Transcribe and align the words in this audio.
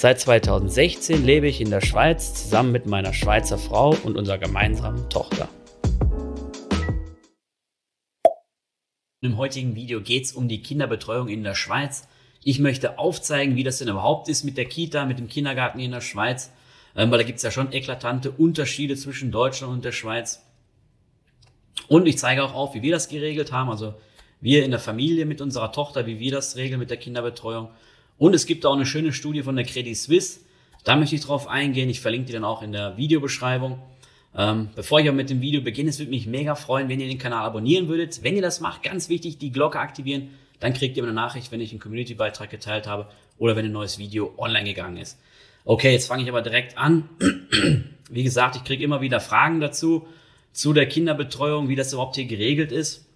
Seit 0.00 0.20
2016 0.20 1.24
lebe 1.24 1.48
ich 1.48 1.60
in 1.60 1.70
der 1.70 1.80
Schweiz 1.80 2.32
zusammen 2.32 2.70
mit 2.70 2.86
meiner 2.86 3.12
Schweizer 3.12 3.58
Frau 3.58 3.96
und 4.04 4.16
unserer 4.16 4.38
gemeinsamen 4.38 5.10
Tochter. 5.10 5.48
Im 9.20 9.36
heutigen 9.36 9.74
Video 9.74 10.00
geht 10.00 10.26
es 10.26 10.32
um 10.34 10.46
die 10.46 10.62
Kinderbetreuung 10.62 11.26
in 11.26 11.42
der 11.42 11.56
Schweiz. 11.56 12.06
Ich 12.44 12.60
möchte 12.60 13.00
aufzeigen, 13.00 13.56
wie 13.56 13.64
das 13.64 13.78
denn 13.78 13.88
überhaupt 13.88 14.28
ist 14.28 14.44
mit 14.44 14.56
der 14.56 14.66
Kita, 14.66 15.04
mit 15.04 15.18
dem 15.18 15.26
Kindergarten 15.26 15.80
in 15.80 15.90
der 15.90 16.00
Schweiz, 16.00 16.52
ähm, 16.94 17.10
weil 17.10 17.18
da 17.18 17.24
gibt 17.24 17.38
es 17.38 17.42
ja 17.42 17.50
schon 17.50 17.72
eklatante 17.72 18.30
Unterschiede 18.30 18.94
zwischen 18.94 19.32
Deutschland 19.32 19.72
und 19.72 19.84
der 19.84 19.90
Schweiz. 19.90 20.46
Und 21.88 22.06
ich 22.06 22.18
zeige 22.18 22.44
auch 22.44 22.54
auf, 22.54 22.72
wie 22.72 22.82
wir 22.82 22.92
das 22.92 23.08
geregelt 23.08 23.50
haben, 23.50 23.68
also 23.68 23.94
wir 24.40 24.64
in 24.64 24.70
der 24.70 24.78
Familie 24.78 25.26
mit 25.26 25.40
unserer 25.40 25.72
Tochter, 25.72 26.06
wie 26.06 26.20
wir 26.20 26.30
das 26.30 26.54
regeln 26.54 26.78
mit 26.78 26.90
der 26.90 26.98
Kinderbetreuung. 26.98 27.70
Und 28.18 28.34
es 28.34 28.46
gibt 28.46 28.66
auch 28.66 28.74
eine 28.74 28.86
schöne 28.86 29.12
Studie 29.12 29.42
von 29.42 29.56
der 29.56 29.64
Credit 29.64 29.96
Suisse. 29.96 30.40
Da 30.84 30.96
möchte 30.96 31.14
ich 31.14 31.22
drauf 31.22 31.48
eingehen. 31.48 31.88
Ich 31.88 32.00
verlinke 32.00 32.26
die 32.26 32.32
dann 32.32 32.44
auch 32.44 32.62
in 32.62 32.72
der 32.72 32.96
Videobeschreibung. 32.96 33.78
Ähm, 34.34 34.70
bevor 34.74 35.00
ich 35.00 35.08
aber 35.08 35.16
mit 35.16 35.30
dem 35.30 35.40
Video 35.40 35.62
beginne, 35.62 35.90
es 35.90 35.98
würde 35.98 36.10
mich 36.10 36.26
mega 36.26 36.54
freuen, 36.54 36.88
wenn 36.88 37.00
ihr 37.00 37.08
den 37.08 37.18
Kanal 37.18 37.44
abonnieren 37.44 37.88
würdet. 37.88 38.22
Wenn 38.22 38.36
ihr 38.36 38.42
das 38.42 38.60
macht, 38.60 38.82
ganz 38.82 39.08
wichtig, 39.08 39.38
die 39.38 39.52
Glocke 39.52 39.78
aktivieren. 39.78 40.30
Dann 40.60 40.74
kriegt 40.74 40.96
ihr 40.96 41.04
eine 41.04 41.12
Nachricht, 41.12 41.52
wenn 41.52 41.60
ich 41.60 41.70
einen 41.70 41.80
Community-Beitrag 41.80 42.50
geteilt 42.50 42.86
habe 42.86 43.08
oder 43.38 43.54
wenn 43.54 43.64
ein 43.64 43.72
neues 43.72 43.98
Video 43.98 44.34
online 44.36 44.64
gegangen 44.64 44.96
ist. 44.96 45.18
Okay, 45.64 45.92
jetzt 45.92 46.08
fange 46.08 46.22
ich 46.22 46.28
aber 46.28 46.42
direkt 46.42 46.76
an. 46.76 47.08
Wie 48.10 48.24
gesagt, 48.24 48.56
ich 48.56 48.64
kriege 48.64 48.82
immer 48.82 49.00
wieder 49.00 49.20
Fragen 49.20 49.60
dazu 49.60 50.06
zu 50.52 50.72
der 50.72 50.86
Kinderbetreuung, 50.86 51.68
wie 51.68 51.76
das 51.76 51.92
überhaupt 51.92 52.16
hier 52.16 52.24
geregelt 52.24 52.72
ist. 52.72 53.06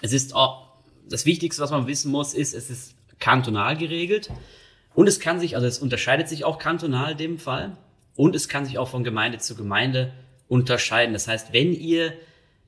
Es 0.00 0.12
ist 0.12 0.34
auch, 0.34 0.66
das 1.08 1.26
Wichtigste, 1.26 1.62
was 1.62 1.70
man 1.70 1.86
wissen 1.86 2.10
muss, 2.10 2.34
ist, 2.34 2.54
es 2.54 2.70
ist 2.70 2.94
kantonal 3.20 3.76
geregelt. 3.76 4.30
Und 4.94 5.06
es 5.06 5.20
kann 5.20 5.38
sich, 5.38 5.54
also 5.54 5.66
es 5.66 5.78
unterscheidet 5.78 6.28
sich 6.28 6.44
auch 6.44 6.58
kantonal 6.58 7.12
in 7.12 7.18
dem 7.18 7.38
Fall. 7.38 7.76
Und 8.16 8.34
es 8.34 8.48
kann 8.48 8.64
sich 8.64 8.78
auch 8.78 8.88
von 8.88 9.04
Gemeinde 9.04 9.38
zu 9.38 9.54
Gemeinde 9.54 10.12
unterscheiden. 10.48 11.12
Das 11.12 11.28
heißt, 11.28 11.52
wenn 11.52 11.72
ihr 11.72 12.12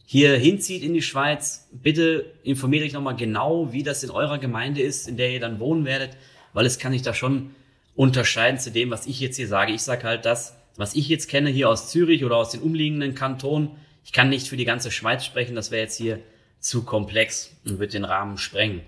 hier 0.05 0.36
hinzieht 0.36 0.83
in 0.83 0.94
die 0.94 1.03
Schweiz, 1.03 1.69
bitte 1.72 2.27
informiert 2.42 2.84
euch 2.84 2.92
nochmal 2.92 3.17
genau, 3.17 3.72
wie 3.72 3.83
das 3.83 4.03
in 4.03 4.11
eurer 4.11 4.39
Gemeinde 4.39 4.83
ist, 4.83 5.09
in 5.09 5.17
der 5.17 5.31
ihr 5.31 5.41
dann 5.41 5.59
wohnen 5.59 5.84
werdet, 5.84 6.17
weil 6.53 6.66
es 6.66 6.78
kann 6.78 6.92
sich 6.92 7.03
da 7.03 7.14
schon 7.14 7.55
unterscheiden 7.94 8.59
zu 8.59 8.70
dem, 8.70 8.91
was 8.91 9.06
ich 9.06 9.20
jetzt 9.20 9.37
hier 9.37 9.48
sage. 9.48 9.72
Ich 9.72 9.83
sage 9.83 10.05
halt 10.05 10.25
das, 10.25 10.56
was 10.77 10.94
ich 10.94 11.09
jetzt 11.09 11.28
kenne 11.28 11.50
hier 11.50 11.69
aus 11.69 11.91
Zürich 11.91 12.25
oder 12.25 12.37
aus 12.37 12.50
den 12.50 12.61
umliegenden 12.61 13.14
Kantonen, 13.14 13.70
ich 14.05 14.12
kann 14.12 14.31
nicht 14.31 14.48
für 14.48 14.56
die 14.56 14.64
ganze 14.64 14.91
Schweiz 14.91 15.25
sprechen, 15.25 15.55
das 15.55 15.70
wäre 15.70 15.83
jetzt 15.83 15.97
hier 15.97 16.19
zu 16.59 16.84
komplex 16.84 17.55
und 17.64 17.78
wird 17.78 17.92
den 17.92 18.05
Rahmen 18.05 18.39
sprengen. 18.39 18.83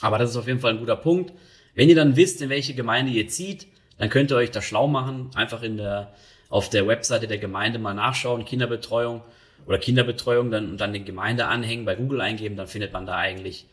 Aber 0.00 0.18
das 0.18 0.30
ist 0.30 0.36
auf 0.36 0.46
jeden 0.46 0.60
Fall 0.60 0.72
ein 0.72 0.78
guter 0.78 0.96
Punkt. 0.96 1.32
Wenn 1.74 1.88
ihr 1.88 1.94
dann 1.94 2.16
wisst, 2.16 2.42
in 2.42 2.50
welche 2.50 2.74
Gemeinde 2.74 3.12
ihr 3.12 3.28
zieht, 3.28 3.66
dann 3.98 4.10
könnt 4.10 4.30
ihr 4.30 4.36
euch 4.36 4.50
da 4.50 4.62
schlau 4.62 4.86
machen, 4.86 5.30
einfach 5.34 5.62
in 5.62 5.76
der, 5.76 6.14
auf 6.48 6.68
der 6.68 6.86
Webseite 6.86 7.26
der 7.26 7.38
Gemeinde 7.38 7.78
mal 7.78 7.94
nachschauen, 7.94 8.44
Kinderbetreuung 8.44 9.22
oder 9.66 9.78
Kinderbetreuung, 9.78 10.50
dann, 10.50 10.70
und 10.70 10.80
dann 10.80 10.92
den 10.92 11.04
Gemeinde 11.04 11.46
anhängen, 11.46 11.84
bei 11.84 11.94
Google 11.94 12.20
eingeben, 12.20 12.56
dann 12.56 12.66
findet 12.66 12.92
man 12.92 13.06
da 13.06 13.16
eigentlich 13.16 13.66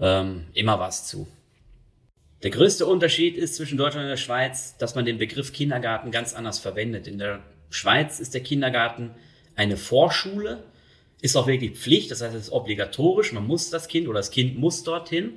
ähm, 0.00 0.46
immer 0.52 0.78
was 0.78 1.06
zu. 1.06 1.26
Der 2.42 2.50
größte 2.50 2.86
Unterschied 2.86 3.36
ist 3.36 3.54
zwischen 3.54 3.78
Deutschland 3.78 4.04
und 4.04 4.10
der 4.10 4.16
Schweiz, 4.16 4.76
dass 4.76 4.96
man 4.96 5.04
den 5.04 5.18
Begriff 5.18 5.52
Kindergarten 5.52 6.10
ganz 6.10 6.34
anders 6.34 6.58
verwendet. 6.58 7.06
In 7.06 7.18
der 7.18 7.40
Schweiz 7.70 8.18
ist 8.18 8.34
der 8.34 8.42
Kindergarten 8.42 9.12
eine 9.54 9.76
Vorschule, 9.76 10.64
ist 11.20 11.36
auch 11.36 11.46
wirklich 11.46 11.78
Pflicht, 11.78 12.10
das 12.10 12.20
heißt, 12.20 12.34
es 12.34 12.46
ist 12.48 12.52
obligatorisch, 12.52 13.32
man 13.32 13.46
muss 13.46 13.70
das 13.70 13.86
Kind 13.86 14.08
oder 14.08 14.18
das 14.18 14.32
Kind 14.32 14.58
muss 14.58 14.82
dorthin. 14.82 15.34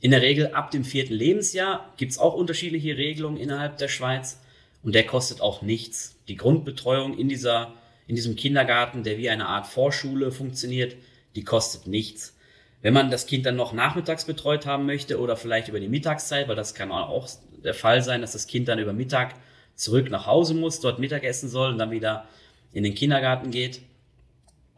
In 0.00 0.12
der 0.12 0.22
Regel 0.22 0.54
ab 0.54 0.70
dem 0.70 0.84
vierten 0.84 1.12
Lebensjahr 1.12 1.92
gibt 1.96 2.12
es 2.12 2.18
auch 2.18 2.34
unterschiedliche 2.34 2.96
Regelungen 2.96 3.36
innerhalb 3.36 3.76
der 3.76 3.88
Schweiz 3.88 4.40
und 4.82 4.94
der 4.94 5.04
kostet 5.04 5.40
auch 5.42 5.60
nichts. 5.60 6.16
Die 6.28 6.36
Grundbetreuung 6.36 7.18
in, 7.18 7.28
dieser, 7.28 7.74
in 8.06 8.16
diesem 8.16 8.34
Kindergarten, 8.34 9.02
der 9.02 9.18
wie 9.18 9.28
eine 9.28 9.46
Art 9.46 9.66
Vorschule 9.66 10.32
funktioniert, 10.32 10.96
die 11.36 11.44
kostet 11.44 11.86
nichts. 11.86 12.34
Wenn 12.80 12.94
man 12.94 13.10
das 13.10 13.26
Kind 13.26 13.44
dann 13.44 13.56
noch 13.56 13.74
nachmittags 13.74 14.24
betreut 14.24 14.64
haben 14.64 14.86
möchte 14.86 15.20
oder 15.20 15.36
vielleicht 15.36 15.68
über 15.68 15.80
die 15.80 15.88
Mittagszeit, 15.88 16.48
weil 16.48 16.56
das 16.56 16.74
kann 16.74 16.90
auch 16.90 17.28
der 17.62 17.74
Fall 17.74 18.02
sein, 18.02 18.22
dass 18.22 18.32
das 18.32 18.46
Kind 18.46 18.68
dann 18.68 18.78
über 18.78 18.94
Mittag 18.94 19.34
zurück 19.74 20.10
nach 20.10 20.26
Hause 20.26 20.54
muss, 20.54 20.80
dort 20.80 20.98
Mittagessen 20.98 21.50
soll 21.50 21.72
und 21.72 21.78
dann 21.78 21.90
wieder 21.90 22.26
in 22.72 22.84
den 22.84 22.94
Kindergarten 22.94 23.50
geht. 23.50 23.82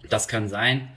Das 0.09 0.27
kann 0.27 0.49
sein. 0.49 0.89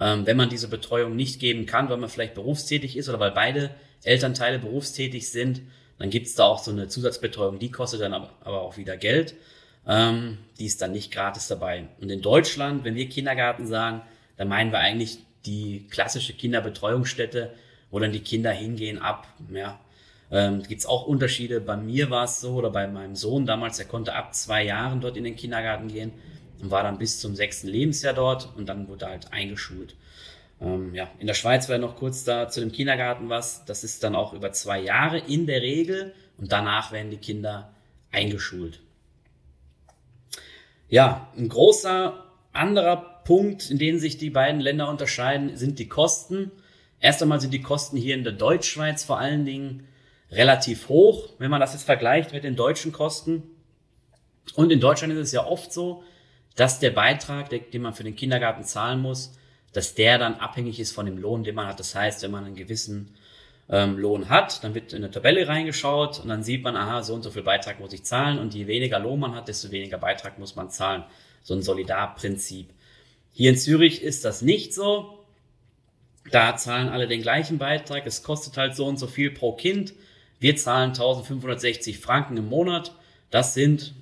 Ähm, 0.00 0.26
wenn 0.26 0.36
man 0.36 0.48
diese 0.48 0.68
Betreuung 0.68 1.14
nicht 1.14 1.40
geben 1.40 1.66
kann, 1.66 1.88
weil 1.88 1.98
man 1.98 2.08
vielleicht 2.08 2.34
berufstätig 2.34 2.96
ist 2.96 3.08
oder 3.08 3.20
weil 3.20 3.30
beide 3.30 3.70
Elternteile 4.02 4.58
berufstätig 4.58 5.30
sind, 5.30 5.62
dann 5.98 6.10
gibt 6.10 6.26
es 6.26 6.34
da 6.34 6.44
auch 6.44 6.58
so 6.58 6.72
eine 6.72 6.88
Zusatzbetreuung, 6.88 7.58
die 7.58 7.70
kostet 7.70 8.00
dann 8.00 8.12
aber, 8.12 8.30
aber 8.42 8.62
auch 8.62 8.76
wieder 8.76 8.96
Geld. 8.96 9.34
Ähm, 9.86 10.38
die 10.58 10.66
ist 10.66 10.82
dann 10.82 10.92
nicht 10.92 11.12
gratis 11.12 11.46
dabei. 11.46 11.86
Und 12.00 12.10
in 12.10 12.22
Deutschland, 12.22 12.84
wenn 12.84 12.96
wir 12.96 13.08
Kindergarten 13.08 13.66
sagen, 13.66 14.02
dann 14.36 14.48
meinen 14.48 14.72
wir 14.72 14.78
eigentlich 14.78 15.18
die 15.46 15.86
klassische 15.90 16.32
Kinderbetreuungsstätte, 16.32 17.52
wo 17.90 18.00
dann 18.00 18.12
die 18.12 18.20
Kinder 18.20 18.50
hingehen 18.50 18.98
ab, 18.98 19.28
ja. 19.52 19.78
Ähm, 20.30 20.62
Gibt 20.62 20.86
auch 20.86 21.06
Unterschiede. 21.06 21.60
Bei 21.60 21.76
mir 21.76 22.10
war 22.10 22.24
es 22.24 22.40
so, 22.40 22.54
oder 22.54 22.70
bei 22.70 22.88
meinem 22.88 23.14
Sohn 23.14 23.46
damals, 23.46 23.76
der 23.76 23.86
konnte 23.86 24.14
ab 24.14 24.34
zwei 24.34 24.64
Jahren 24.64 25.00
dort 25.00 25.16
in 25.16 25.22
den 25.22 25.36
Kindergarten 25.36 25.88
gehen 25.88 26.12
und 26.60 26.70
war 26.70 26.82
dann 26.82 26.98
bis 26.98 27.20
zum 27.20 27.34
sechsten 27.34 27.68
Lebensjahr 27.68 28.14
dort 28.14 28.54
und 28.56 28.66
dann 28.66 28.88
wurde 28.88 29.06
halt 29.06 29.32
eingeschult. 29.32 29.96
Ähm, 30.60 30.94
ja, 30.94 31.10
in 31.18 31.26
der 31.26 31.34
Schweiz 31.34 31.68
wäre 31.68 31.78
noch 31.78 31.96
kurz 31.96 32.24
da 32.24 32.48
zu 32.48 32.60
dem 32.60 32.72
Kindergarten 32.72 33.28
was. 33.28 33.64
Das 33.64 33.84
ist 33.84 34.02
dann 34.02 34.14
auch 34.14 34.32
über 34.32 34.52
zwei 34.52 34.80
Jahre 34.80 35.18
in 35.18 35.46
der 35.46 35.62
Regel 35.62 36.14
und 36.38 36.52
danach 36.52 36.92
werden 36.92 37.10
die 37.10 37.18
Kinder 37.18 37.74
eingeschult. 38.10 38.80
Ja, 40.88 41.28
ein 41.36 41.48
großer 41.48 42.24
anderer 42.52 43.22
Punkt, 43.24 43.70
in 43.70 43.78
dem 43.78 43.98
sich 43.98 44.18
die 44.18 44.30
beiden 44.30 44.60
Länder 44.60 44.88
unterscheiden, 44.88 45.56
sind 45.56 45.78
die 45.78 45.88
Kosten. 45.88 46.52
Erst 47.00 47.22
einmal 47.22 47.40
sind 47.40 47.52
die 47.52 47.62
Kosten 47.62 47.96
hier 47.96 48.14
in 48.14 48.24
der 48.24 48.32
Deutschschweiz 48.32 49.02
vor 49.04 49.18
allen 49.18 49.44
Dingen 49.44 49.88
relativ 50.30 50.88
hoch, 50.88 51.30
wenn 51.38 51.50
man 51.50 51.60
das 51.60 51.72
jetzt 51.72 51.84
vergleicht 51.84 52.32
mit 52.32 52.44
den 52.44 52.56
deutschen 52.56 52.92
Kosten. 52.92 53.42
Und 54.54 54.70
in 54.70 54.80
Deutschland 54.80 55.12
ist 55.14 55.18
es 55.18 55.32
ja 55.32 55.44
oft 55.46 55.72
so, 55.72 56.04
dass 56.56 56.78
der 56.78 56.90
Beitrag, 56.90 57.50
den 57.50 57.82
man 57.82 57.94
für 57.94 58.04
den 58.04 58.16
Kindergarten 58.16 58.64
zahlen 58.64 59.00
muss, 59.00 59.36
dass 59.72 59.94
der 59.94 60.18
dann 60.18 60.34
abhängig 60.34 60.78
ist 60.78 60.92
von 60.92 61.06
dem 61.06 61.18
Lohn, 61.18 61.44
den 61.44 61.54
man 61.54 61.66
hat. 61.66 61.80
Das 61.80 61.94
heißt, 61.94 62.22
wenn 62.22 62.30
man 62.30 62.44
einen 62.44 62.54
gewissen 62.54 63.14
ähm, 63.68 63.98
Lohn 63.98 64.28
hat, 64.28 64.62
dann 64.62 64.74
wird 64.74 64.92
in 64.92 64.98
eine 64.98 65.10
Tabelle 65.10 65.48
reingeschaut 65.48 66.20
und 66.20 66.28
dann 66.28 66.42
sieht 66.42 66.62
man, 66.62 66.76
aha, 66.76 67.02
so 67.02 67.14
und 67.14 67.22
so 67.22 67.30
viel 67.30 67.42
Beitrag 67.42 67.80
muss 67.80 67.92
ich 67.92 68.04
zahlen 68.04 68.38
und 68.38 68.54
je 68.54 68.66
weniger 68.66 68.98
Lohn 68.98 69.18
man 69.18 69.34
hat, 69.34 69.48
desto 69.48 69.70
weniger 69.70 69.98
Beitrag 69.98 70.38
muss 70.38 70.54
man 70.54 70.70
zahlen. 70.70 71.04
So 71.42 71.54
ein 71.54 71.62
Solidarprinzip. 71.62 72.70
Hier 73.32 73.50
in 73.50 73.56
Zürich 73.56 74.02
ist 74.02 74.24
das 74.24 74.42
nicht 74.42 74.72
so. 74.72 75.24
Da 76.30 76.56
zahlen 76.56 76.88
alle 76.88 77.08
den 77.08 77.20
gleichen 77.20 77.58
Beitrag. 77.58 78.06
Es 78.06 78.22
kostet 78.22 78.56
halt 78.56 78.76
so 78.76 78.86
und 78.86 78.98
so 78.98 79.06
viel 79.06 79.30
pro 79.30 79.52
Kind. 79.52 79.92
Wir 80.38 80.56
zahlen 80.56 80.90
1560 80.90 81.98
Franken 81.98 82.36
im 82.36 82.48
Monat. 82.48 82.94
Das 83.30 83.54
sind, 83.54 83.94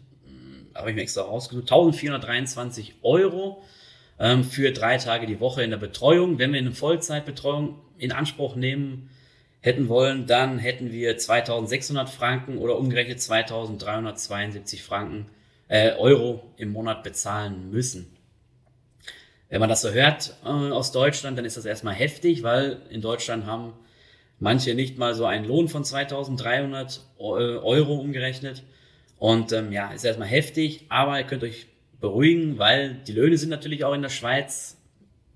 habe 0.74 0.90
ich 0.90 0.96
mir 0.96 1.02
extra 1.02 1.22
rausgesucht, 1.22 1.64
1423 1.64 2.96
Euro 3.02 3.62
ähm, 4.18 4.44
für 4.44 4.72
drei 4.72 4.98
Tage 4.98 5.26
die 5.26 5.40
Woche 5.40 5.62
in 5.62 5.70
der 5.70 5.78
Betreuung. 5.78 6.38
Wenn 6.38 6.52
wir 6.52 6.60
eine 6.60 6.72
Vollzeitbetreuung 6.72 7.78
in 7.98 8.12
Anspruch 8.12 8.56
nehmen 8.56 9.10
hätten 9.60 9.88
wollen, 9.88 10.26
dann 10.26 10.58
hätten 10.58 10.92
wir 10.92 11.16
2600 11.16 12.10
Franken 12.10 12.58
oder 12.58 12.76
umgerechnet 12.76 13.20
2372 13.20 14.82
Franken, 14.82 15.26
äh, 15.68 15.92
Euro 15.92 16.42
im 16.56 16.72
Monat 16.72 17.02
bezahlen 17.02 17.70
müssen. 17.70 18.16
Wenn 19.48 19.60
man 19.60 19.68
das 19.68 19.82
so 19.82 19.90
hört 19.90 20.34
äh, 20.44 20.48
aus 20.48 20.92
Deutschland, 20.92 21.38
dann 21.38 21.44
ist 21.44 21.56
das 21.56 21.64
erstmal 21.64 21.94
heftig, 21.94 22.42
weil 22.42 22.80
in 22.90 23.00
Deutschland 23.00 23.46
haben 23.46 23.74
manche 24.38 24.74
nicht 24.74 24.98
mal 24.98 25.14
so 25.14 25.26
einen 25.26 25.44
Lohn 25.44 25.68
von 25.68 25.84
2300 25.84 27.00
äh, 27.18 27.22
Euro 27.22 27.94
umgerechnet. 27.96 28.64
Und 29.22 29.52
ähm, 29.52 29.70
ja, 29.70 29.92
ist 29.92 30.04
erstmal 30.04 30.26
heftig, 30.26 30.86
aber 30.88 31.16
ihr 31.16 31.24
könnt 31.24 31.44
euch 31.44 31.68
beruhigen, 32.00 32.58
weil 32.58 32.94
die 33.06 33.12
Löhne 33.12 33.38
sind 33.38 33.50
natürlich 33.50 33.84
auch 33.84 33.94
in 33.94 34.02
der 34.02 34.08
Schweiz 34.08 34.82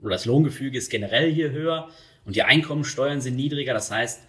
oder 0.02 0.10
das 0.10 0.24
Lohngefüge 0.24 0.76
ist 0.76 0.90
generell 0.90 1.32
hier 1.32 1.52
höher 1.52 1.88
und 2.24 2.34
die 2.34 2.42
Einkommensteuern 2.42 3.20
sind 3.20 3.36
niedriger. 3.36 3.74
Das 3.74 3.92
heißt, 3.92 4.26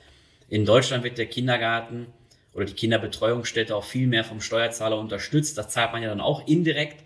in 0.47 0.63
Deutschland 0.63 1.03
wird 1.03 1.17
der 1.17 1.25
Kindergarten 1.25 2.05
oder 2.53 2.65
die 2.65 2.75
Kinderbetreuungsstätte 2.75 3.75
auch 3.75 3.83
viel 3.83 4.05
mehr 4.05 4.23
vom 4.23 4.41
Steuerzahler 4.41 4.99
unterstützt. 4.99 5.57
Das 5.57 5.69
zahlt 5.69 5.91
man 5.91 6.03
ja 6.03 6.09
dann 6.09 6.21
auch 6.21 6.47
indirekt 6.47 7.03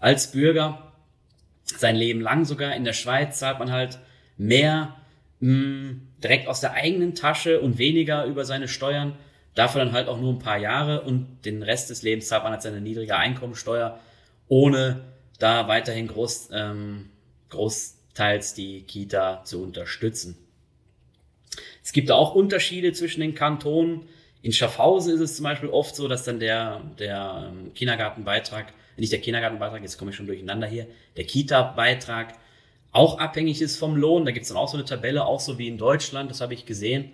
als 0.00 0.32
Bürger. 0.32 0.92
Sein 1.62 1.94
Leben 1.94 2.20
lang 2.20 2.44
sogar. 2.44 2.74
In 2.74 2.82
der 2.82 2.94
Schweiz 2.94 3.38
zahlt 3.38 3.60
man 3.60 3.70
halt 3.70 4.00
mehr 4.36 4.96
mh, 5.38 5.50
hm, 5.52 6.08
direkt 6.20 6.48
aus 6.48 6.60
der 6.60 6.72
eigenen 6.72 7.14
Tasche 7.14 7.60
und 7.60 7.78
weniger 7.78 8.24
über 8.24 8.44
seine 8.44 8.66
Steuern. 8.66 9.16
Dafür 9.54 9.84
dann 9.84 9.92
halt 9.92 10.08
auch 10.08 10.18
nur 10.18 10.32
ein 10.32 10.38
paar 10.38 10.58
Jahre 10.58 11.02
und 11.02 11.44
den 11.44 11.62
Rest 11.62 11.90
des 11.90 12.02
Lebens 12.02 12.28
zahlt 12.28 12.42
man 12.42 12.52
halt 12.52 12.62
seine 12.62 12.80
niedrige 12.80 13.16
Einkommensteuer, 13.16 13.98
ohne 14.48 15.04
da 15.38 15.68
weiterhin 15.68 16.08
groß, 16.08 16.50
ähm, 16.52 17.10
großteils 17.50 18.54
die 18.54 18.82
Kita 18.82 19.44
zu 19.44 19.62
unterstützen. 19.62 20.38
Es 21.82 21.92
gibt 21.92 22.10
auch 22.10 22.34
Unterschiede 22.34 22.92
zwischen 22.92 23.20
den 23.20 23.34
Kantonen. 23.34 24.06
In 24.40 24.52
Schaffhausen 24.52 25.14
ist 25.14 25.20
es 25.20 25.36
zum 25.36 25.44
Beispiel 25.44 25.68
oft 25.68 25.94
so, 25.94 26.08
dass 26.08 26.24
dann 26.24 26.40
der, 26.40 26.80
der 26.98 27.50
ähm, 27.50 27.74
Kindergartenbeitrag, 27.74 28.72
nicht 28.96 29.12
der 29.12 29.20
Kindergartenbeitrag, 29.20 29.82
jetzt 29.82 29.98
komme 29.98 30.10
ich 30.10 30.16
schon 30.16 30.26
durcheinander 30.26 30.66
hier, 30.66 30.86
der 31.16 31.24
Kita-Beitrag 31.24 32.34
auch 32.92 33.18
abhängig 33.18 33.60
ist 33.62 33.76
vom 33.76 33.96
Lohn. 33.96 34.24
Da 34.24 34.32
gibt 34.32 34.44
es 34.44 34.48
dann 34.48 34.58
auch 34.58 34.68
so 34.68 34.76
eine 34.76 34.84
Tabelle, 34.84 35.24
auch 35.24 35.40
so 35.40 35.58
wie 35.58 35.68
in 35.68 35.78
Deutschland, 35.78 36.30
das 36.30 36.40
habe 36.40 36.54
ich 36.54 36.66
gesehen. 36.66 37.12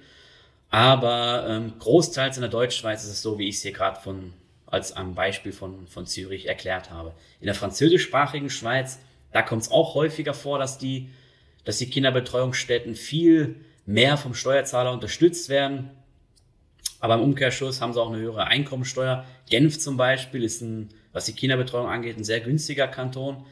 Aber 0.70 1.46
ähm, 1.48 1.74
großteils 1.78 2.36
in 2.36 2.42
der 2.42 2.50
Deutschschweiz 2.50 3.04
ist 3.04 3.10
es 3.10 3.22
so, 3.22 3.38
wie 3.38 3.48
ich 3.48 3.56
es 3.56 3.62
hier 3.62 3.72
gerade 3.72 4.00
von 4.00 4.34
als 4.70 4.92
am 4.92 5.14
Beispiel 5.14 5.52
von, 5.52 5.86
von 5.86 6.06
Zürich 6.06 6.46
erklärt 6.46 6.90
habe. 6.90 7.14
In 7.40 7.46
der 7.46 7.54
französischsprachigen 7.54 8.50
Schweiz, 8.50 8.98
da 9.32 9.42
kommt 9.42 9.62
es 9.62 9.70
auch 9.70 9.94
häufiger 9.94 10.34
vor, 10.34 10.58
dass 10.58 10.78
die, 10.78 11.08
dass 11.64 11.78
die 11.78 11.88
Kinderbetreuungsstätten 11.88 12.94
viel 12.94 13.56
mehr 13.86 14.18
vom 14.18 14.34
Steuerzahler 14.34 14.92
unterstützt 14.92 15.48
werden. 15.48 15.90
Aber 17.00 17.14
im 17.14 17.22
Umkehrschluss 17.22 17.80
haben 17.80 17.94
sie 17.94 18.00
auch 18.00 18.10
eine 18.10 18.20
höhere 18.20 18.44
Einkommensteuer. 18.44 19.24
Genf 19.48 19.78
zum 19.78 19.96
Beispiel 19.96 20.44
ist 20.44 20.60
ein, 20.60 20.90
was 21.12 21.24
die 21.24 21.32
Kinderbetreuung 21.32 21.88
angeht, 21.88 22.18
ein 22.18 22.24
sehr 22.24 22.40
günstiger 22.40 22.88
Kanton, 22.88 23.46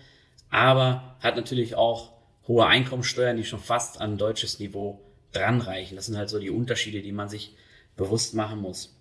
aber 0.50 1.16
hat 1.20 1.36
natürlich 1.36 1.76
auch 1.76 2.12
hohe 2.46 2.66
Einkommensteuern, 2.66 3.36
die 3.36 3.44
schon 3.44 3.60
fast 3.60 4.00
an 4.00 4.18
deutsches 4.18 4.58
Niveau 4.58 5.00
dranreichen. 5.37 5.97
Das 5.97 6.06
sind 6.06 6.17
halt 6.17 6.29
so 6.29 6.38
die 6.38 6.50
Unterschiede, 6.50 7.03
die 7.03 7.12
man 7.12 7.29
sich 7.29 7.55
bewusst 7.97 8.35
machen 8.35 8.61
muss. 8.61 8.94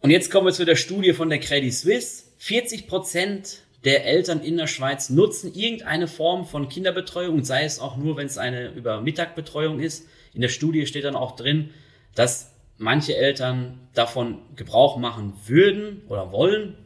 Und 0.00 0.10
jetzt 0.10 0.30
kommen 0.30 0.46
wir 0.46 0.52
zu 0.52 0.64
der 0.64 0.76
Studie 0.76 1.12
von 1.12 1.28
der 1.28 1.40
Credit 1.40 1.74
Suisse. 1.74 2.24
40 2.38 2.86
Prozent 2.86 3.62
der 3.84 4.04
Eltern 4.06 4.40
in 4.42 4.56
der 4.56 4.66
Schweiz 4.66 5.10
nutzen 5.10 5.54
irgendeine 5.54 6.08
Form 6.08 6.46
von 6.46 6.68
Kinderbetreuung, 6.68 7.44
sei 7.44 7.64
es 7.64 7.78
auch 7.78 7.96
nur, 7.96 8.16
wenn 8.16 8.26
es 8.26 8.38
eine 8.38 8.68
über 8.72 9.00
Mittagbetreuung 9.00 9.80
ist. 9.80 10.06
In 10.34 10.40
der 10.40 10.48
Studie 10.48 10.86
steht 10.86 11.04
dann 11.04 11.16
auch 11.16 11.36
drin, 11.36 11.70
dass 12.14 12.52
manche 12.76 13.16
Eltern 13.16 13.88
davon 13.94 14.40
Gebrauch 14.56 14.96
machen 14.96 15.34
würden 15.46 16.02
oder 16.08 16.32
wollen, 16.32 16.76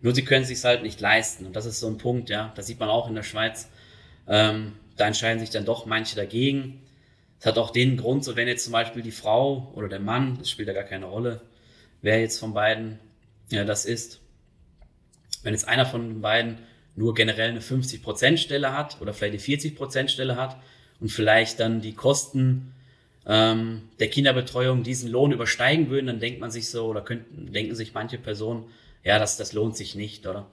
nur 0.00 0.14
sie 0.14 0.24
können 0.24 0.42
es 0.42 0.48
sich 0.48 0.62
halt 0.64 0.82
nicht 0.82 1.00
leisten. 1.00 1.46
Und 1.46 1.56
das 1.56 1.64
ist 1.64 1.80
so 1.80 1.86
ein 1.86 1.96
Punkt, 1.96 2.28
ja, 2.28 2.52
das 2.56 2.66
sieht 2.66 2.78
man 2.78 2.90
auch 2.90 3.08
in 3.08 3.14
der 3.14 3.22
Schweiz. 3.22 3.70
Ähm, 4.28 4.72
da 4.96 5.06
entscheiden 5.06 5.40
sich 5.40 5.50
dann 5.50 5.64
doch 5.64 5.86
manche 5.86 6.16
dagegen. 6.16 6.82
Es 7.40 7.46
hat 7.46 7.58
auch 7.58 7.70
den 7.70 7.96
Grund, 7.96 8.24
so 8.24 8.36
wenn 8.36 8.48
jetzt 8.48 8.64
zum 8.64 8.72
Beispiel 8.72 9.02
die 9.02 9.10
Frau 9.10 9.72
oder 9.74 9.88
der 9.88 10.00
Mann, 10.00 10.38
das 10.38 10.50
spielt 10.50 10.68
ja 10.68 10.74
gar 10.74 10.84
keine 10.84 11.06
Rolle, 11.06 11.42
wer 12.00 12.20
jetzt 12.20 12.38
von 12.38 12.54
beiden 12.54 12.98
ja, 13.50 13.64
das 13.64 13.84
ist, 13.84 14.20
wenn 15.42 15.52
jetzt 15.52 15.68
einer 15.68 15.86
von 15.86 16.08
den 16.08 16.20
beiden 16.20 16.58
nur 16.96 17.14
generell 17.14 17.50
eine 17.50 17.60
50% 17.60 18.36
Stelle 18.36 18.76
hat 18.76 19.00
oder 19.00 19.12
vielleicht 19.12 19.48
eine 19.48 19.58
40% 19.58 20.08
Stelle 20.08 20.36
hat 20.36 20.56
und 21.00 21.10
vielleicht 21.10 21.60
dann 21.60 21.80
die 21.80 21.94
Kosten 21.94 22.72
ähm, 23.26 23.82
der 23.98 24.08
Kinderbetreuung 24.08 24.82
diesen 24.82 25.10
Lohn 25.10 25.32
übersteigen 25.32 25.90
würden, 25.90 26.06
dann 26.06 26.20
denkt 26.20 26.40
man 26.40 26.50
sich 26.50 26.70
so 26.70 26.86
oder 26.86 27.00
könnten, 27.00 27.52
denken 27.52 27.74
sich 27.74 27.94
manche 27.94 28.18
Personen, 28.18 28.64
ja, 29.02 29.18
das, 29.18 29.36
das 29.36 29.52
lohnt 29.52 29.76
sich 29.76 29.94
nicht, 29.94 30.26
oder? 30.26 30.46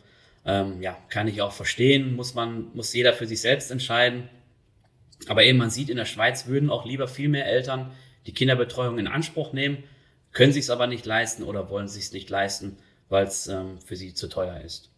Ähm, 0.46 0.82
ja, 0.82 0.98
kann 1.10 1.28
ich 1.28 1.42
auch 1.42 1.54
verstehen, 1.54 2.16
muss 2.16 2.34
man, 2.34 2.68
muss 2.74 2.94
jeder 2.94 3.14
für 3.14 3.28
sich 3.28 3.42
selbst 3.42 3.72
entscheiden. 3.72 4.30
Aber 5.28 5.44
eben, 5.44 5.60
man 5.60 5.70
sieht, 5.70 5.90
in 5.90 5.98
der 5.98 6.06
Schweiz 6.06 6.48
würden 6.48 6.70
auch 6.70 6.86
lieber 6.86 7.08
viel 7.08 7.30
mehr 7.30 7.46
Eltern 7.46 7.92
die 8.26 8.34
Kinderbetreuung 8.34 8.98
in 8.98 9.08
Anspruch 9.08 9.54
nehmen, 9.54 9.84
können 10.32 10.54
sich 10.54 10.64
es 10.64 10.70
aber 10.70 10.88
nicht 10.88 11.06
leisten 11.06 11.44
oder 11.44 11.70
wollen 11.70 11.88
sich 11.88 12.06
es 12.06 12.12
nicht 12.12 12.30
leisten 12.30 12.78
weil 13.12 13.26
es 13.26 13.48
ähm, 13.48 13.78
für 13.86 13.96
sie 13.96 14.14
zu 14.16 14.28
teuer 14.28 14.62
ist. 14.62 14.90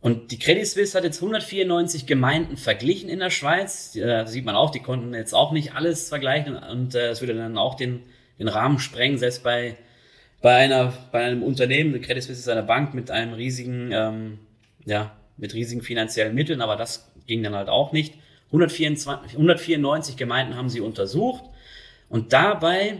Und 0.00 0.32
die 0.32 0.38
Credit 0.38 0.66
Suisse 0.66 0.98
hat 0.98 1.04
jetzt 1.04 1.22
194 1.22 2.06
Gemeinden 2.06 2.58
verglichen 2.58 3.08
in 3.08 3.20
der 3.20 3.30
Schweiz. 3.30 3.96
Äh, 3.96 4.06
da 4.06 4.26
sieht 4.26 4.44
man 4.44 4.56
auch, 4.56 4.70
die 4.70 4.80
konnten 4.80 5.14
jetzt 5.14 5.32
auch 5.32 5.52
nicht 5.52 5.74
alles 5.74 6.08
vergleichen 6.10 6.56
und 6.56 6.94
äh, 6.94 7.08
es 7.08 7.22
würde 7.22 7.34
dann 7.34 7.56
auch 7.56 7.76
den, 7.76 8.02
den 8.38 8.48
Rahmen 8.48 8.80
sprengen, 8.80 9.16
selbst 9.16 9.44
bei, 9.44 9.78
bei, 10.44 10.56
einer, 10.56 10.92
bei 11.10 11.24
einem 11.24 11.42
Unternehmen. 11.42 11.98
Credit 12.02 12.22
Suisse 12.22 12.40
ist 12.40 12.48
eine 12.50 12.62
Bank 12.62 12.92
mit 12.92 13.10
einem 13.10 13.32
riesigen, 13.32 13.90
ähm, 13.92 14.38
ja, 14.84 15.16
mit 15.38 15.54
riesigen 15.54 15.80
finanziellen 15.80 16.34
Mitteln, 16.34 16.60
aber 16.60 16.76
das 16.76 17.10
ging 17.26 17.42
dann 17.42 17.54
halt 17.54 17.70
auch 17.70 17.92
nicht. 17.92 18.12
124, 18.48 19.38
194 19.38 20.18
Gemeinden 20.18 20.54
haben 20.54 20.68
sie 20.68 20.82
untersucht 20.82 21.44
und 22.10 22.34
dabei 22.34 22.98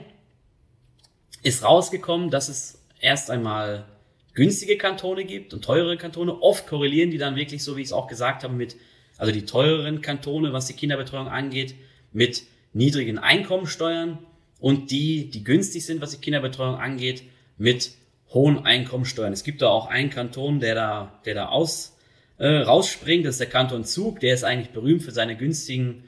ist 1.42 1.62
rausgekommen, 1.62 2.30
dass 2.30 2.48
es 2.48 2.82
erst 2.98 3.30
einmal 3.30 3.84
günstige 4.32 4.78
Kantone 4.78 5.26
gibt 5.26 5.52
und 5.52 5.62
teurere 5.62 5.98
Kantone. 5.98 6.40
Oft 6.40 6.66
korrelieren 6.66 7.10
die 7.10 7.18
dann 7.18 7.36
wirklich, 7.36 7.62
so 7.62 7.76
wie 7.76 7.82
ich 7.82 7.88
es 7.88 7.92
auch 7.92 8.06
gesagt 8.06 8.42
habe, 8.42 8.54
mit, 8.54 8.76
also 9.18 9.32
die 9.32 9.44
teureren 9.44 10.00
Kantone, 10.00 10.54
was 10.54 10.64
die 10.64 10.72
Kinderbetreuung 10.72 11.28
angeht, 11.28 11.74
mit 12.10 12.44
niedrigen 12.72 13.18
Einkommensteuern 13.18 14.18
und 14.60 14.90
die, 14.90 15.28
die 15.28 15.44
günstig 15.44 15.84
sind, 15.84 16.00
was 16.00 16.12
die 16.12 16.22
Kinderbetreuung 16.22 16.76
angeht, 16.76 17.24
mit 17.56 17.92
hohen 18.30 18.64
Einkommensteuern. 18.64 19.32
Es 19.32 19.44
gibt 19.44 19.62
da 19.62 19.68
auch 19.68 19.86
einen 19.86 20.10
Kanton, 20.10 20.60
der 20.60 20.74
da, 20.74 21.20
der 21.24 21.34
da 21.34 21.46
aus, 21.46 21.96
äh, 22.38 22.48
rausspringt, 22.48 23.24
das 23.24 23.34
ist 23.34 23.40
der 23.40 23.48
Kanton 23.48 23.84
Zug, 23.84 24.20
der 24.20 24.34
ist 24.34 24.44
eigentlich 24.44 24.70
berühmt 24.70 25.02
für 25.02 25.12
seine 25.12 25.36
günstigen 25.36 26.04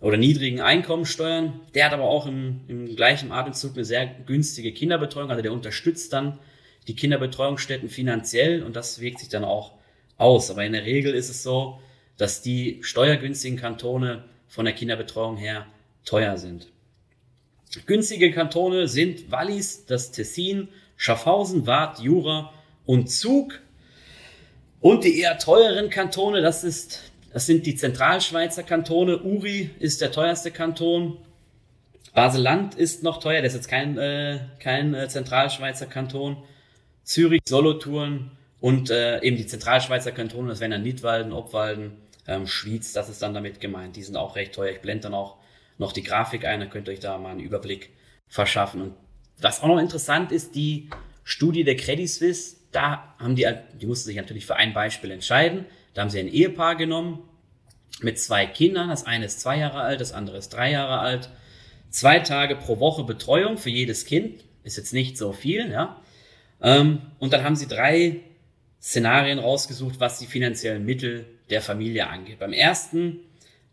oder 0.00 0.16
niedrigen 0.16 0.60
Einkommensteuern. 0.60 1.60
Der 1.74 1.86
hat 1.86 1.92
aber 1.92 2.04
auch 2.04 2.26
im, 2.26 2.60
im 2.68 2.94
gleichen 2.94 3.32
Atemzug 3.32 3.74
eine 3.74 3.84
sehr 3.84 4.06
günstige 4.06 4.72
Kinderbetreuung, 4.72 5.30
also 5.30 5.42
der 5.42 5.52
unterstützt 5.52 6.12
dann 6.12 6.38
die 6.88 6.96
Kinderbetreuungsstätten 6.96 7.88
finanziell 7.88 8.62
und 8.62 8.76
das 8.76 9.00
wirkt 9.00 9.20
sich 9.20 9.28
dann 9.28 9.44
auch 9.44 9.72
aus. 10.18 10.50
Aber 10.50 10.64
in 10.64 10.72
der 10.72 10.84
Regel 10.84 11.14
ist 11.14 11.30
es 11.30 11.42
so, 11.42 11.80
dass 12.16 12.42
die 12.42 12.80
steuergünstigen 12.82 13.58
Kantone 13.58 14.24
von 14.48 14.64
der 14.64 14.74
Kinderbetreuung 14.74 15.36
her 15.36 15.66
teuer 16.04 16.36
sind. 16.36 16.68
Günstige 17.86 18.30
Kantone 18.32 18.86
sind 18.86 19.30
Wallis, 19.30 19.86
das 19.86 20.12
Tessin, 20.12 20.68
Schaffhausen, 20.96 21.66
Waadt, 21.66 22.00
Jura 22.00 22.52
und 22.84 23.10
Zug. 23.10 23.60
Und 24.80 25.04
die 25.04 25.20
eher 25.20 25.38
teureren 25.38 25.88
Kantone, 25.90 26.42
das 26.42 26.64
ist, 26.64 27.12
das 27.32 27.46
sind 27.46 27.66
die 27.66 27.76
Zentralschweizer 27.76 28.62
Kantone. 28.62 29.22
Uri 29.22 29.70
ist 29.78 30.00
der 30.00 30.12
teuerste 30.12 30.50
Kanton. 30.50 31.16
Baseland 32.14 32.74
ist 32.74 33.02
noch 33.02 33.20
teuer, 33.20 33.40
das 33.40 33.54
ist 33.54 33.60
jetzt 33.60 33.68
kein, 33.68 33.96
äh, 33.96 34.40
kein 34.58 34.92
äh, 34.92 35.08
Zentralschweizer 35.08 35.86
Kanton. 35.86 36.36
Zürich, 37.04 37.40
Solothurn 37.48 38.30
und 38.60 38.90
äh, 38.90 39.20
eben 39.22 39.36
die 39.36 39.46
Zentralschweizer 39.46 40.12
Kantone, 40.12 40.50
das 40.50 40.60
wären 40.60 40.70
dann 40.70 40.82
Nidwalden, 40.82 41.32
Obwalden, 41.32 41.92
ähm, 42.28 42.46
Schwyz, 42.46 42.92
das 42.92 43.08
ist 43.08 43.22
dann 43.22 43.34
damit 43.34 43.60
gemeint. 43.60 43.96
Die 43.96 44.02
sind 44.02 44.16
auch 44.16 44.36
recht 44.36 44.54
teuer. 44.54 44.70
Ich 44.70 44.80
blende 44.80 45.04
dann 45.04 45.14
auch 45.14 45.38
noch 45.82 45.92
die 45.92 46.02
Grafik 46.02 46.44
ein, 46.44 46.60
dann 46.60 46.70
könnt 46.70 46.88
ihr 46.88 46.94
euch 46.94 47.00
da 47.00 47.18
mal 47.18 47.30
einen 47.30 47.40
Überblick 47.40 47.90
verschaffen. 48.28 48.80
Und 48.80 48.94
was 49.40 49.62
auch 49.62 49.68
noch 49.68 49.78
interessant 49.78 50.32
ist, 50.32 50.54
die 50.54 50.88
Studie 51.24 51.64
der 51.64 51.76
Credit 51.76 52.08
Suisse, 52.08 52.56
da 52.72 53.14
haben 53.18 53.36
die, 53.36 53.46
die 53.80 53.86
mussten 53.86 54.06
sich 54.06 54.16
natürlich 54.16 54.46
für 54.46 54.56
ein 54.56 54.72
Beispiel 54.72 55.10
entscheiden. 55.10 55.66
Da 55.94 56.02
haben 56.02 56.10
sie 56.10 56.20
ein 56.20 56.28
Ehepaar 56.28 56.76
genommen 56.76 57.22
mit 58.00 58.18
zwei 58.18 58.46
Kindern. 58.46 58.88
Das 58.88 59.04
eine 59.04 59.26
ist 59.26 59.40
zwei 59.40 59.58
Jahre 59.58 59.82
alt, 59.82 60.00
das 60.00 60.12
andere 60.12 60.38
ist 60.38 60.50
drei 60.50 60.70
Jahre 60.70 60.98
alt. 60.98 61.28
Zwei 61.90 62.20
Tage 62.20 62.56
pro 62.56 62.80
Woche 62.80 63.04
Betreuung 63.04 63.58
für 63.58 63.68
jedes 63.68 64.06
Kind. 64.06 64.44
Ist 64.64 64.78
jetzt 64.78 64.94
nicht 64.94 65.18
so 65.18 65.32
viel, 65.32 65.70
ja. 65.70 66.00
Ähm, 66.62 67.02
und 67.18 67.32
dann 67.32 67.44
haben 67.44 67.56
sie 67.56 67.68
drei 67.68 68.20
Szenarien 68.80 69.38
rausgesucht, 69.38 70.00
was 70.00 70.18
die 70.18 70.26
finanziellen 70.26 70.84
Mittel 70.84 71.26
der 71.50 71.60
Familie 71.60 72.08
angeht. 72.08 72.38
Beim 72.38 72.52
ersten 72.52 73.20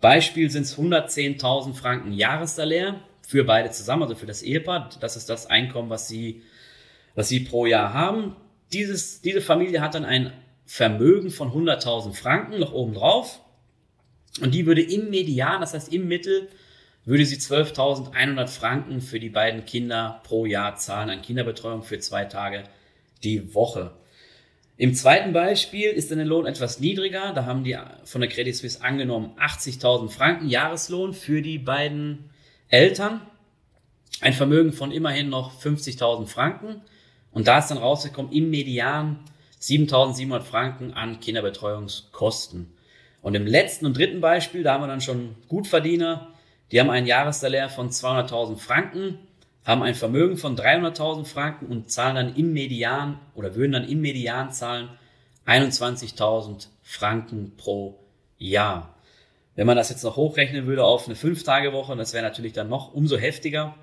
Beispiel 0.01 0.49
sind 0.49 0.63
es 0.63 0.77
110.000 0.77 1.73
Franken 1.73 2.13
Jahressalär 2.13 3.01
für 3.27 3.43
beide 3.43 3.69
zusammen, 3.71 4.03
also 4.03 4.15
für 4.15 4.25
das 4.25 4.41
Ehepaar. 4.41 4.89
Das 4.99 5.15
ist 5.15 5.29
das 5.29 5.47
Einkommen, 5.47 5.89
was 5.89 6.07
sie, 6.07 6.41
was 7.15 7.27
sie 7.29 7.41
pro 7.41 7.65
Jahr 7.65 7.93
haben. 7.93 8.35
Dieses, 8.71 9.21
diese 9.21 9.41
Familie 9.41 9.81
hat 9.81 9.95
dann 9.95 10.05
ein 10.05 10.31
Vermögen 10.65 11.31
von 11.31 11.51
100.000 11.51 12.13
Franken 12.13 12.59
noch 12.59 12.73
oben 12.73 12.93
drauf. 12.93 13.41
Und 14.41 14.53
die 14.53 14.65
würde 14.65 14.81
im 14.81 15.09
Median, 15.09 15.61
das 15.61 15.73
heißt 15.73 15.91
im 15.91 16.07
Mittel, 16.07 16.47
würde 17.05 17.25
sie 17.25 17.37
12.100 17.37 18.47
Franken 18.47 19.01
für 19.01 19.19
die 19.19 19.29
beiden 19.29 19.65
Kinder 19.65 20.21
pro 20.23 20.45
Jahr 20.45 20.75
zahlen 20.75 21.09
an 21.09 21.21
Kinderbetreuung 21.21 21.81
für 21.83 21.99
zwei 21.99 22.25
Tage 22.25 22.63
die 23.23 23.53
Woche. 23.53 23.91
Im 24.79 24.93
zweiten 24.93 25.33
Beispiel 25.33 25.89
ist 25.89 26.09
dann 26.09 26.19
der 26.19 26.27
Lohn 26.27 26.45
etwas 26.45 26.79
niedriger. 26.79 27.33
Da 27.33 27.45
haben 27.45 27.65
die 27.65 27.77
von 28.05 28.21
der 28.21 28.29
Credit 28.29 28.55
Suisse 28.55 28.81
angenommen 28.81 29.31
80.000 29.37 30.09
Franken 30.09 30.47
Jahreslohn 30.47 31.11
für 31.13 31.41
die 31.41 31.57
beiden 31.57 32.29
Eltern. 32.69 33.19
ein 34.21 34.31
Vermögen 34.31 34.71
von 34.71 34.93
immerhin 34.93 35.27
noch 35.27 35.61
50.000 35.61 36.27
Franken. 36.27 36.81
Und 37.31 37.49
da 37.49 37.59
ist 37.59 37.67
dann 37.67 37.77
rausgekommen, 37.77 38.31
im 38.31 38.49
Median 38.49 39.19
7.700 39.61 40.43
Franken 40.43 40.93
an 40.93 41.19
Kinderbetreuungskosten. 41.19 42.71
Und 43.21 43.35
im 43.35 43.45
letzten 43.45 43.85
und 43.85 43.97
dritten 43.97 44.21
Beispiel, 44.21 44.63
da 44.63 44.75
haben 44.75 44.83
wir 44.83 44.87
dann 44.87 45.01
schon 45.01 45.35
Gutverdiener, 45.49 46.33
die 46.71 46.79
haben 46.79 46.89
einen 46.89 47.05
Jahressalär 47.05 47.67
von 47.67 47.89
200.000 47.89 48.55
Franken, 48.55 49.19
haben 49.69 49.83
ein 49.83 49.93
Vermögen 49.93 50.35
von 50.35 50.57
300.000 50.57 51.25
Franken 51.25 51.67
und 51.67 51.91
zahlen 51.91 52.15
dann 52.15 52.35
im 52.35 52.53
Median 52.53 53.19
oder 53.35 53.53
würden 53.53 53.73
dann 53.73 53.87
im 53.87 54.01
Median 54.01 54.51
zahlen 54.51 54.89
21.000 55.45 56.69
Franken 56.81 57.55
pro 57.55 57.99
Jahr. 58.39 58.95
Wenn 59.53 59.67
man 59.67 59.77
das 59.77 59.91
jetzt 59.91 60.03
noch 60.03 60.15
hochrechnen 60.15 60.65
würde 60.65 60.83
auf 60.83 61.05
eine 61.05 61.13
5-Tage-Woche, 61.13 61.95
das 61.95 62.13
wäre 62.13 62.23
natürlich 62.23 62.53
dann 62.53 62.67
noch 62.67 62.95
umso 62.95 63.15
heftiger. 63.17 63.75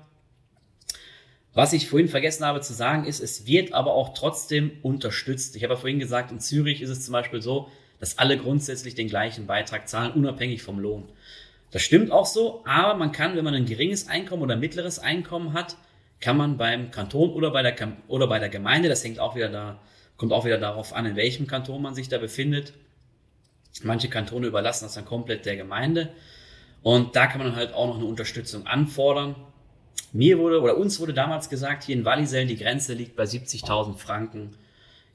Was 1.53 1.71
ich 1.71 1.87
vorhin 1.87 2.09
vergessen 2.09 2.45
habe 2.45 2.59
zu 2.59 2.73
sagen 2.73 3.05
ist, 3.05 3.21
es 3.21 3.47
wird 3.47 3.71
aber 3.71 3.93
auch 3.93 4.13
trotzdem 4.13 4.71
unterstützt. 4.83 5.55
Ich 5.55 5.63
habe 5.63 5.75
ja 5.75 5.79
vorhin 5.79 5.99
gesagt, 5.99 6.33
in 6.33 6.41
Zürich 6.41 6.81
ist 6.81 6.89
es 6.89 7.05
zum 7.05 7.13
Beispiel 7.13 7.41
so, 7.41 7.71
dass 8.01 8.17
alle 8.17 8.37
grundsätzlich 8.37 8.93
den 8.93 9.07
gleichen 9.07 9.47
Beitrag 9.47 9.87
zahlen, 9.87 10.11
unabhängig 10.11 10.63
vom 10.63 10.79
Lohn. 10.79 11.07
Das 11.71 11.81
stimmt 11.81 12.11
auch 12.11 12.25
so, 12.25 12.63
aber 12.65 12.95
man 12.95 13.11
kann, 13.11 13.35
wenn 13.35 13.43
man 13.43 13.53
ein 13.53 13.65
geringes 13.65 14.07
Einkommen 14.07 14.43
oder 14.43 14.55
mittleres 14.55 14.99
Einkommen 14.99 15.53
hat, 15.53 15.75
kann 16.19 16.37
man 16.37 16.57
beim 16.57 16.91
Kanton 16.91 17.31
oder 17.31 17.51
bei 17.51 17.61
der, 17.61 17.75
oder 18.07 18.27
bei 18.27 18.39
der 18.39 18.49
Gemeinde, 18.49 18.89
das 18.89 19.03
hängt 19.03 19.19
auch 19.19 19.35
wieder 19.35 19.49
da, 19.49 19.79
kommt 20.15 20.31
auch 20.31 20.45
wieder 20.45 20.57
darauf 20.57 20.93
an, 20.93 21.05
in 21.05 21.15
welchem 21.15 21.45
Kanton 21.45 21.81
man 21.81 21.93
sich 21.93 22.09
da 22.09 22.17
befindet. 22.17 22.73
Manche 23.83 24.09
Kantone 24.09 24.47
überlassen 24.47 24.85
das 24.85 24.95
dann 24.95 25.05
komplett 25.05 25.45
der 25.45 25.55
Gemeinde. 25.55 26.09
Und 26.81 27.15
da 27.15 27.27
kann 27.27 27.39
man 27.39 27.55
halt 27.55 27.73
auch 27.73 27.87
noch 27.87 27.97
eine 27.97 28.05
Unterstützung 28.05 28.65
anfordern. 28.65 29.35
Mir 30.13 30.39
wurde 30.39 30.61
oder 30.61 30.77
uns 30.77 30.99
wurde 30.99 31.13
damals 31.13 31.49
gesagt, 31.49 31.83
hier 31.83 31.95
in 31.95 32.05
Wallisellen 32.05 32.47
die 32.47 32.57
Grenze 32.57 32.93
liegt 32.93 33.15
bei 33.15 33.23
70.000 33.23 33.97
Franken 33.97 34.55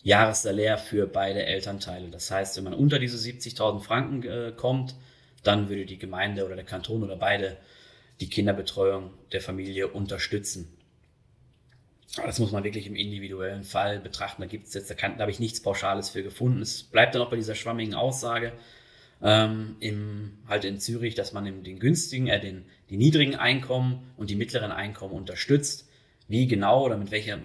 Jahressalär 0.03 0.79
für 0.79 1.07
beide 1.07 1.45
Elternteile. 1.45 2.09
Das 2.09 2.31
heißt, 2.31 2.57
wenn 2.57 2.65
man 2.65 2.75
unter 2.75 2.99
diese 2.99 3.17
70.000 3.17 3.81
Franken 3.81 4.23
äh, 4.25 4.53
kommt, 4.55 4.95
dann 5.43 5.69
würde 5.69 5.87
die 5.87 5.99
Gemeinde 5.99 6.45
oder 6.45 6.57
der 6.57 6.65
Kanton 6.65 7.03
oder 7.03 7.17
beide 7.17 7.57
die 8.21 8.29
Kinderbetreuung 8.29 9.11
der 9.33 9.41
Familie 9.41 9.89
unterstützen. 9.89 10.77
Das 12.17 12.39
muss 12.39 12.53
man 12.53 12.63
wirklich 12.63 12.87
im 12.87 12.95
individuellen 12.95 13.65
Fall 13.65 13.99
betrachten. 13.99 14.43
Da 14.43 14.49
gibt 14.49 14.67
es 14.67 14.75
jetzt, 14.75 14.91
da, 14.91 14.95
kann, 14.95 15.17
da 15.17 15.23
habe 15.23 15.31
ich 15.31 15.41
nichts 15.41 15.63
Pauschales 15.63 16.11
für 16.11 16.23
gefunden. 16.23 16.61
Es 16.61 16.83
bleibt 16.83 17.15
dann 17.15 17.23
auch 17.23 17.31
bei 17.31 17.37
dieser 17.37 17.55
schwammigen 17.55 17.95
Aussage 17.95 18.53
ähm, 19.23 19.77
im, 19.81 20.39
halt 20.47 20.65
in 20.65 20.79
Zürich, 20.79 21.15
dass 21.15 21.33
man 21.33 21.65
den 21.65 21.79
günstigen, 21.79 22.27
äh, 22.27 22.39
den, 22.39 22.67
die 22.91 22.99
niedrigen 22.99 23.37
Einkommen 23.37 24.13
und 24.17 24.29
die 24.29 24.37
mittleren 24.37 24.73
Einkommen 24.73 25.15
unterstützt. 25.15 25.89
Wie 26.29 26.47
genau 26.47 26.85
oder 26.85 26.97
mit 26.97 27.11
welcher, 27.11 27.39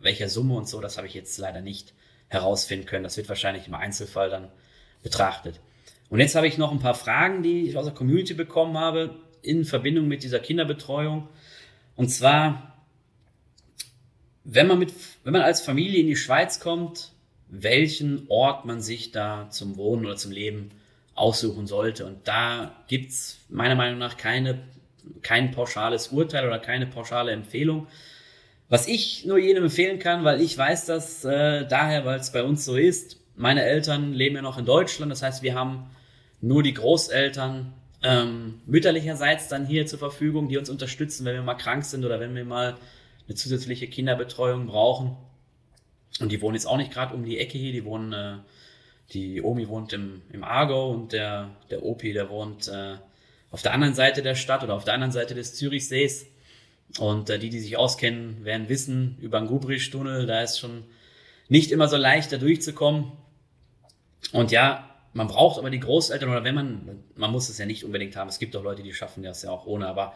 welcher 0.00 0.28
Summe 0.28 0.54
und 0.54 0.68
so, 0.68 0.80
das 0.80 0.96
habe 0.96 1.06
ich 1.06 1.14
jetzt 1.14 1.36
leider 1.38 1.60
nicht 1.60 1.92
herausfinden 2.28 2.86
können. 2.86 3.04
Das 3.04 3.16
wird 3.16 3.28
wahrscheinlich 3.28 3.68
im 3.68 3.74
Einzelfall 3.74 4.30
dann 4.30 4.48
betrachtet. 5.02 5.60
Und 6.14 6.20
jetzt 6.20 6.36
habe 6.36 6.46
ich 6.46 6.58
noch 6.58 6.70
ein 6.70 6.78
paar 6.78 6.94
Fragen, 6.94 7.42
die 7.42 7.62
ich 7.62 7.76
aus 7.76 7.86
der 7.86 7.92
Community 7.92 8.34
bekommen 8.34 8.78
habe 8.78 9.16
in 9.42 9.64
Verbindung 9.64 10.06
mit 10.06 10.22
dieser 10.22 10.38
Kinderbetreuung. 10.38 11.28
Und 11.96 12.08
zwar, 12.08 12.72
wenn 14.44 14.68
man 14.68 14.78
mit, 14.78 14.92
wenn 15.24 15.32
man 15.32 15.42
als 15.42 15.60
Familie 15.60 15.98
in 15.98 16.06
die 16.06 16.14
Schweiz 16.14 16.60
kommt, 16.60 17.10
welchen 17.48 18.26
Ort 18.28 18.64
man 18.64 18.80
sich 18.80 19.10
da 19.10 19.50
zum 19.50 19.76
Wohnen 19.76 20.06
oder 20.06 20.14
zum 20.14 20.30
Leben 20.30 20.70
aussuchen 21.16 21.66
sollte. 21.66 22.06
Und 22.06 22.28
da 22.28 22.76
gibt's 22.86 23.40
meiner 23.48 23.74
Meinung 23.74 23.98
nach 23.98 24.16
keine, 24.16 24.60
kein 25.22 25.50
pauschales 25.50 26.12
Urteil 26.12 26.46
oder 26.46 26.60
keine 26.60 26.86
pauschale 26.86 27.32
Empfehlung. 27.32 27.88
Was 28.68 28.86
ich 28.86 29.24
nur 29.24 29.38
jedem 29.38 29.64
empfehlen 29.64 29.98
kann, 29.98 30.22
weil 30.22 30.40
ich 30.40 30.56
weiß 30.56 30.86
das 30.86 31.24
äh, 31.24 31.66
daher, 31.66 32.04
weil 32.04 32.20
es 32.20 32.30
bei 32.30 32.44
uns 32.44 32.64
so 32.64 32.76
ist. 32.76 33.18
Meine 33.34 33.64
Eltern 33.64 34.12
leben 34.12 34.36
ja 34.36 34.42
noch 34.42 34.58
in 34.58 34.64
Deutschland, 34.64 35.10
das 35.10 35.20
heißt, 35.20 35.42
wir 35.42 35.56
haben 35.56 35.90
nur 36.44 36.62
die 36.62 36.74
Großeltern 36.74 37.72
ähm, 38.02 38.60
mütterlicherseits 38.66 39.48
dann 39.48 39.66
hier 39.66 39.86
zur 39.86 39.98
Verfügung, 39.98 40.48
die 40.48 40.58
uns 40.58 40.68
unterstützen, 40.68 41.24
wenn 41.24 41.34
wir 41.34 41.42
mal 41.42 41.54
krank 41.54 41.84
sind 41.84 42.04
oder 42.04 42.20
wenn 42.20 42.34
wir 42.34 42.44
mal 42.44 42.76
eine 43.26 43.34
zusätzliche 43.34 43.88
Kinderbetreuung 43.88 44.66
brauchen. 44.66 45.16
Und 46.20 46.30
die 46.30 46.42
wohnen 46.42 46.54
jetzt 46.54 46.66
auch 46.66 46.76
nicht 46.76 46.92
gerade 46.92 47.14
um 47.14 47.24
die 47.24 47.38
Ecke 47.38 47.56
hier, 47.56 47.72
die 47.72 47.84
wohnen, 47.84 48.12
äh, 48.12 48.36
die 49.12 49.40
Omi 49.40 49.68
wohnt 49.68 49.94
im, 49.94 50.20
im 50.32 50.44
Aargau 50.44 50.90
und 50.90 51.12
der, 51.12 51.50
der 51.70 51.82
Opi, 51.82 52.12
der 52.12 52.28
wohnt 52.28 52.68
äh, 52.68 52.96
auf 53.50 53.62
der 53.62 53.72
anderen 53.72 53.94
Seite 53.94 54.22
der 54.22 54.34
Stadt 54.34 54.62
oder 54.62 54.74
auf 54.74 54.84
der 54.84 54.94
anderen 54.94 55.12
Seite 55.12 55.34
des 55.34 55.54
Zürichsees. 55.54 56.26
Und 56.98 57.30
äh, 57.30 57.38
die, 57.38 57.48
die 57.48 57.60
sich 57.60 57.78
auskennen, 57.78 58.44
werden 58.44 58.68
wissen, 58.68 59.16
über 59.20 59.40
den 59.40 59.48
Gubrichtunnel, 59.48 60.26
da 60.26 60.42
ist 60.42 60.58
schon 60.58 60.84
nicht 61.48 61.72
immer 61.72 61.88
so 61.88 61.96
leicht, 61.96 62.32
da 62.32 62.36
durchzukommen. 62.36 63.12
Und 64.32 64.52
ja, 64.52 64.93
man 65.14 65.28
braucht 65.28 65.58
aber 65.58 65.70
die 65.70 65.80
Großeltern 65.80 66.28
oder 66.28 66.44
wenn 66.44 66.54
man, 66.54 67.04
man 67.16 67.30
muss 67.30 67.48
es 67.48 67.58
ja 67.58 67.66
nicht 67.66 67.84
unbedingt 67.84 68.16
haben. 68.16 68.28
Es 68.28 68.38
gibt 68.38 68.54
auch 68.56 68.62
Leute, 68.62 68.82
die 68.82 68.92
schaffen 68.92 69.22
das 69.22 69.42
ja 69.42 69.50
auch 69.50 69.64
ohne, 69.66 69.86
aber 69.86 70.14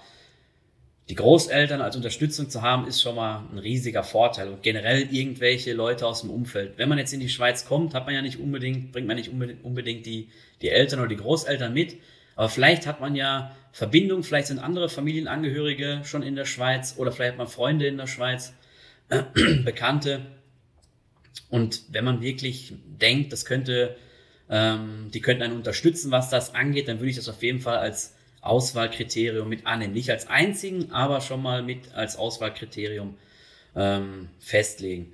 die 1.08 1.14
Großeltern 1.14 1.80
als 1.80 1.96
Unterstützung 1.96 2.50
zu 2.50 2.60
haben, 2.60 2.86
ist 2.86 3.00
schon 3.00 3.14
mal 3.14 3.44
ein 3.50 3.58
riesiger 3.58 4.02
Vorteil 4.02 4.48
und 4.48 4.62
generell 4.62 5.08
irgendwelche 5.10 5.72
Leute 5.72 6.06
aus 6.06 6.20
dem 6.20 6.30
Umfeld. 6.30 6.76
Wenn 6.76 6.88
man 6.88 6.98
jetzt 6.98 7.14
in 7.14 7.20
die 7.20 7.30
Schweiz 7.30 7.64
kommt, 7.64 7.94
hat 7.94 8.04
man 8.04 8.14
ja 8.14 8.20
nicht 8.20 8.38
unbedingt, 8.38 8.92
bringt 8.92 9.06
man 9.06 9.16
nicht 9.16 9.30
unbedingt 9.30 10.04
die, 10.04 10.28
die 10.60 10.68
Eltern 10.68 10.98
oder 10.98 11.08
die 11.08 11.16
Großeltern 11.16 11.72
mit, 11.72 11.96
aber 12.36 12.48
vielleicht 12.48 12.86
hat 12.86 13.00
man 13.00 13.14
ja 13.14 13.56
Verbindung, 13.72 14.22
vielleicht 14.22 14.48
sind 14.48 14.58
andere 14.58 14.88
Familienangehörige 14.88 16.02
schon 16.04 16.22
in 16.22 16.36
der 16.36 16.44
Schweiz 16.44 16.94
oder 16.98 17.10
vielleicht 17.10 17.32
hat 17.32 17.38
man 17.38 17.48
Freunde 17.48 17.86
in 17.86 17.96
der 17.96 18.06
Schweiz, 18.06 18.52
Bekannte. 19.64 20.26
Und 21.48 21.84
wenn 21.90 22.04
man 22.04 22.20
wirklich 22.20 22.74
denkt, 22.86 23.32
das 23.32 23.44
könnte, 23.44 23.96
ähm, 24.50 25.10
die 25.12 25.20
könnten 25.20 25.42
einen 25.42 25.56
unterstützen, 25.56 26.10
was 26.10 26.30
das 26.30 26.54
angeht, 26.54 26.88
dann 26.88 26.98
würde 26.98 27.10
ich 27.10 27.16
das 27.16 27.28
auf 27.28 27.42
jeden 27.42 27.60
Fall 27.60 27.78
als 27.78 28.14
Auswahlkriterium 28.40 29.48
mit 29.48 29.66
annehmen. 29.66 29.94
Nicht 29.94 30.10
als 30.10 30.28
einzigen, 30.28 30.90
aber 30.92 31.20
schon 31.20 31.42
mal 31.42 31.62
mit 31.62 31.92
als 31.94 32.16
Auswahlkriterium 32.16 33.16
ähm, 33.76 34.28
festlegen. 34.38 35.12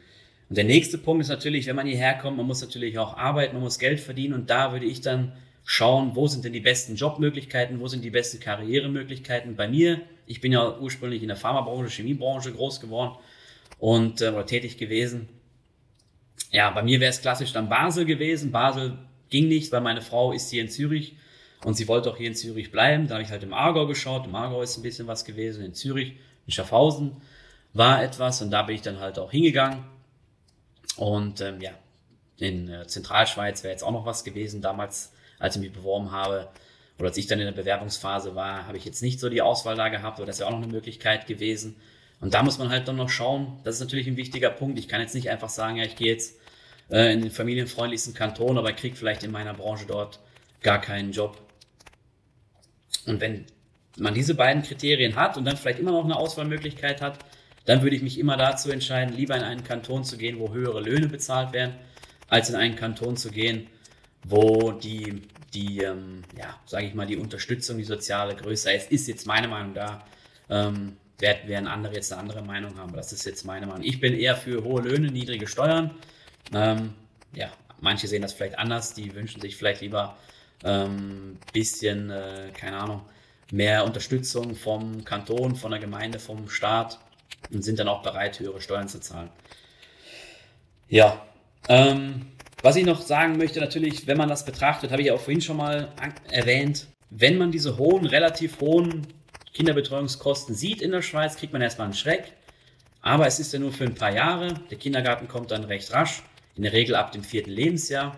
Und 0.48 0.56
der 0.56 0.64
nächste 0.64 0.98
Punkt 0.98 1.22
ist 1.22 1.30
natürlich, 1.30 1.66
wenn 1.66 1.76
man 1.76 1.86
hierher 1.86 2.14
kommt, 2.14 2.36
man 2.36 2.46
muss 2.46 2.60
natürlich 2.60 2.98
auch 2.98 3.16
arbeiten, 3.16 3.54
man 3.54 3.62
muss 3.62 3.78
Geld 3.78 4.00
verdienen 4.00 4.34
und 4.34 4.50
da 4.50 4.72
würde 4.72 4.86
ich 4.86 5.00
dann 5.00 5.32
schauen, 5.64 6.14
wo 6.14 6.26
sind 6.26 6.44
denn 6.44 6.52
die 6.52 6.60
besten 6.60 6.96
Jobmöglichkeiten, 6.96 7.80
wo 7.80 7.88
sind 7.88 8.04
die 8.04 8.10
besten 8.10 8.40
Karrieremöglichkeiten. 8.40 9.56
Bei 9.56 9.66
mir, 9.66 10.02
ich 10.26 10.40
bin 10.40 10.52
ja 10.52 10.78
ursprünglich 10.78 11.22
in 11.22 11.28
der 11.28 11.36
Pharmabranche, 11.36 11.90
Chemiebranche 11.90 12.52
groß 12.52 12.80
geworden 12.80 13.16
und 13.78 14.20
äh, 14.20 14.28
oder 14.28 14.46
tätig 14.46 14.76
gewesen. 14.76 15.28
Ja, 16.50 16.70
bei 16.70 16.82
mir 16.82 17.00
wäre 17.00 17.10
es 17.10 17.22
klassisch 17.22 17.52
dann 17.52 17.68
Basel 17.68 18.04
gewesen. 18.04 18.52
Basel 18.52 18.98
ging 19.30 19.48
nicht, 19.48 19.72
weil 19.72 19.80
meine 19.80 20.02
Frau 20.02 20.32
ist 20.32 20.50
hier 20.50 20.62
in 20.62 20.68
Zürich 20.68 21.16
und 21.64 21.74
sie 21.74 21.88
wollte 21.88 22.10
auch 22.10 22.16
hier 22.16 22.28
in 22.28 22.34
Zürich 22.34 22.70
bleiben. 22.70 23.08
Da 23.08 23.14
habe 23.14 23.24
ich 23.24 23.30
halt 23.30 23.42
im 23.42 23.54
Aargau 23.54 23.86
geschaut. 23.86 24.26
Im 24.26 24.34
Aargau 24.34 24.62
ist 24.62 24.76
ein 24.76 24.82
bisschen 24.82 25.06
was 25.06 25.24
gewesen. 25.24 25.64
In 25.64 25.74
Zürich, 25.74 26.14
in 26.46 26.52
Schaffhausen 26.52 27.16
war 27.72 28.02
etwas 28.02 28.42
und 28.42 28.50
da 28.50 28.62
bin 28.62 28.76
ich 28.76 28.82
dann 28.82 29.00
halt 29.00 29.18
auch 29.18 29.30
hingegangen. 29.30 29.84
Und 30.96 31.40
ähm, 31.40 31.60
ja, 31.60 31.72
in 32.38 32.68
äh, 32.68 32.86
Zentralschweiz 32.86 33.62
wäre 33.62 33.72
jetzt 33.72 33.82
auch 33.82 33.92
noch 33.92 34.06
was 34.06 34.24
gewesen. 34.24 34.60
Damals 34.60 35.12
als 35.38 35.56
ich 35.56 35.62
mich 35.62 35.72
beworben 35.72 36.10
habe 36.10 36.48
oder 36.98 37.08
als 37.08 37.16
ich 37.16 37.26
dann 37.26 37.40
in 37.40 37.46
der 37.46 37.52
Bewerbungsphase 37.52 38.34
war, 38.34 38.66
habe 38.66 38.76
ich 38.76 38.84
jetzt 38.84 39.02
nicht 39.02 39.20
so 39.20 39.28
die 39.28 39.42
Auswahl 39.42 39.76
da 39.76 39.88
gehabt, 39.88 40.18
aber 40.18 40.26
das 40.26 40.38
wäre 40.38 40.48
auch 40.48 40.52
noch 40.52 40.62
eine 40.62 40.72
Möglichkeit 40.72 41.26
gewesen. 41.26 41.76
Und 42.20 42.34
da 42.34 42.42
muss 42.42 42.58
man 42.58 42.70
halt 42.70 42.86
dann 42.88 42.96
noch 42.96 43.10
schauen, 43.10 43.58
das 43.64 43.76
ist 43.76 43.80
natürlich 43.80 44.06
ein 44.06 44.16
wichtiger 44.16 44.50
Punkt. 44.50 44.78
Ich 44.78 44.88
kann 44.88 45.00
jetzt 45.00 45.14
nicht 45.14 45.30
einfach 45.30 45.48
sagen, 45.48 45.76
ja, 45.76 45.84
ich 45.84 45.96
gehe 45.96 46.12
jetzt 46.12 46.36
äh, 46.90 47.12
in 47.12 47.22
den 47.22 47.30
familienfreundlichsten 47.30 48.14
Kanton, 48.14 48.58
aber 48.58 48.72
kriege 48.72 48.96
vielleicht 48.96 49.22
in 49.22 49.30
meiner 49.30 49.54
Branche 49.54 49.86
dort 49.86 50.20
gar 50.62 50.80
keinen 50.80 51.12
Job. 51.12 51.40
Und 53.06 53.20
wenn 53.20 53.46
man 53.98 54.14
diese 54.14 54.34
beiden 54.34 54.62
Kriterien 54.62 55.16
hat 55.16 55.36
und 55.36 55.44
dann 55.44 55.56
vielleicht 55.56 55.78
immer 55.78 55.92
noch 55.92 56.04
eine 56.04 56.16
Auswahlmöglichkeit 56.16 57.00
hat, 57.00 57.18
dann 57.64 57.82
würde 57.82 57.96
ich 57.96 58.02
mich 58.02 58.18
immer 58.18 58.36
dazu 58.36 58.70
entscheiden, 58.70 59.14
lieber 59.14 59.36
in 59.36 59.42
einen 59.42 59.64
Kanton 59.64 60.04
zu 60.04 60.16
gehen, 60.16 60.38
wo 60.38 60.52
höhere 60.52 60.80
Löhne 60.80 61.08
bezahlt 61.08 61.52
werden, 61.52 61.74
als 62.28 62.50
in 62.50 62.56
einen 62.56 62.76
Kanton 62.76 63.16
zu 63.16 63.30
gehen, 63.30 63.68
wo 64.24 64.72
die, 64.72 65.22
die 65.52 65.78
ähm, 65.78 66.22
ja, 66.38 66.58
sage 66.66 66.86
ich 66.86 66.94
mal, 66.94 67.06
die 67.06 67.16
Unterstützung, 67.16 67.78
die 67.78 67.84
soziale 67.84 68.34
größer 68.34 68.74
ist, 68.74 68.90
ist 68.90 69.08
jetzt 69.08 69.26
meine 69.26 69.48
Meinung 69.48 69.74
da. 69.74 70.04
Ähm, 70.50 70.96
werden 71.18 71.68
andere 71.68 71.94
jetzt 71.94 72.12
eine 72.12 72.20
andere 72.20 72.42
Meinung 72.42 72.76
haben, 72.76 72.90
aber 72.90 72.98
das 72.98 73.12
ist 73.12 73.24
jetzt 73.24 73.46
meine 73.46 73.66
Meinung. 73.66 73.82
Ich 73.82 73.98
bin 73.98 74.14
eher 74.14 74.36
für 74.36 74.62
hohe 74.62 74.82
Löhne, 74.82 75.10
niedrige 75.10 75.46
Steuern. 75.46 75.92
Ähm, 76.52 76.94
ja, 77.32 77.50
manche 77.80 78.08
sehen 78.08 78.22
das 78.22 78.32
vielleicht 78.32 78.58
anders, 78.58 78.94
die 78.94 79.14
wünschen 79.14 79.40
sich 79.40 79.56
vielleicht 79.56 79.80
lieber 79.80 80.16
ähm, 80.64 81.38
bisschen, 81.52 82.10
äh, 82.10 82.50
keine 82.54 82.78
Ahnung, 82.78 83.02
mehr 83.50 83.84
Unterstützung 83.84 84.54
vom 84.54 85.04
Kanton, 85.04 85.56
von 85.56 85.70
der 85.70 85.80
Gemeinde, 85.80 86.18
vom 86.18 86.48
Staat 86.48 86.98
und 87.52 87.62
sind 87.62 87.78
dann 87.78 87.88
auch 87.88 88.02
bereit, 88.02 88.40
höhere 88.40 88.60
Steuern 88.60 88.88
zu 88.88 89.00
zahlen. 89.00 89.28
Ja, 90.88 91.24
ähm, 91.68 92.26
was 92.62 92.76
ich 92.76 92.86
noch 92.86 93.02
sagen 93.02 93.36
möchte, 93.36 93.60
natürlich, 93.60 94.06
wenn 94.06 94.16
man 94.16 94.28
das 94.28 94.44
betrachtet, 94.44 94.90
habe 94.90 95.02
ich 95.02 95.12
auch 95.12 95.20
vorhin 95.20 95.42
schon 95.42 95.56
mal 95.56 95.92
erwähnt, 96.30 96.86
wenn 97.10 97.38
man 97.38 97.52
diese 97.52 97.76
hohen, 97.76 98.06
relativ 98.06 98.60
hohen 98.60 99.06
Kinderbetreuungskosten 99.52 100.54
sieht 100.54 100.82
in 100.82 100.90
der 100.90 101.02
Schweiz, 101.02 101.36
kriegt 101.36 101.52
man 101.52 101.62
erstmal 101.62 101.86
einen 101.86 101.94
Schreck. 101.94 102.32
Aber 103.02 103.26
es 103.26 103.38
ist 103.38 103.52
ja 103.52 103.58
nur 103.58 103.72
für 103.72 103.84
ein 103.84 103.94
paar 103.94 104.12
Jahre. 104.12 104.54
Der 104.70 104.78
Kindergarten 104.78 105.28
kommt 105.28 105.50
dann 105.50 105.64
recht 105.64 105.92
rasch, 105.92 106.22
in 106.56 106.62
der 106.62 106.72
Regel 106.72 106.94
ab 106.94 107.12
dem 107.12 107.24
vierten 107.24 107.50
Lebensjahr. 107.50 108.16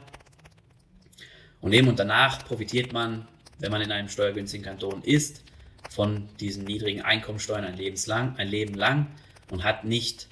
Und 1.60 1.72
eben 1.72 1.88
und 1.88 1.98
danach 1.98 2.44
profitiert 2.44 2.92
man, 2.92 3.26
wenn 3.58 3.70
man 3.70 3.80
in 3.80 3.90
einem 3.90 4.08
steuergünstigen 4.08 4.64
Kanton 4.64 5.02
ist, 5.02 5.42
von 5.90 6.28
diesen 6.40 6.64
niedrigen 6.64 7.02
Einkommensteuern 7.02 7.64
ein, 7.64 7.76
Lebenslang, 7.76 8.36
ein 8.36 8.48
Leben 8.48 8.74
lang 8.74 9.06
und 9.50 9.64
hat 9.64 9.84
nicht 9.84 10.28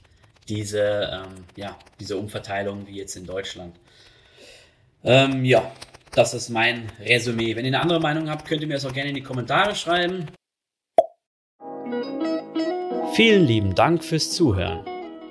diese, 0.49 1.11
ähm, 1.13 1.45
ja, 1.57 1.79
diese 2.01 2.19
Umverteilung 2.19 2.87
wie 2.87 2.97
jetzt 2.97 3.17
in 3.17 3.25
Deutschland. 3.25 3.77
Ähm, 5.03 5.45
ja, 5.45 5.73
das 6.13 6.35
ist 6.35 6.49
mein 6.51 6.91
Resümee. 7.01 7.57
Wenn 7.57 7.65
ihr 7.65 7.71
eine 7.71 7.81
andere 7.81 8.01
Meinung 8.01 8.29
habt, 8.29 8.47
könnt 8.47 8.61
ihr 8.61 8.69
mir 8.69 8.75
das 8.75 8.87
auch 8.87 8.93
gerne 8.93 9.11
in 9.11 9.17
die 9.17 9.23
Kommentare 9.23 9.75
schreiben. 9.75 10.27
Vielen 13.15 13.47
lieben 13.47 13.75
Dank 13.75 14.05
fürs 14.05 14.31
Zuhören. 14.31 14.94